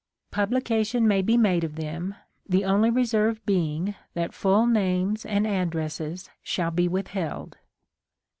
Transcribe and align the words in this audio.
Publication 0.31 1.07
may 1.07 1.21
be 1.21 1.37
made 1.37 1.63
of 1.63 1.75
them, 1.75 2.15
the 2.49 2.65
only 2.65 2.89
reserve 2.89 3.45
being 3.45 3.93
that 4.15 4.33
full 4.33 4.65
names 4.65 5.27
and 5.27 5.45
ad 5.45 5.69
dresses 5.69 6.27
shall 6.41 6.71
be 6.71 6.87
withheld. 6.87 7.57